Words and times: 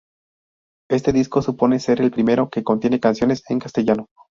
Este 0.89 1.13
disco 1.13 1.43
supone 1.43 1.77
ser 1.79 2.01
el 2.01 2.09
primero 2.09 2.49
que 2.49 2.63
contiene 2.63 2.99
canciones 2.99 3.43
en 3.51 3.59
castellano. 3.59 4.07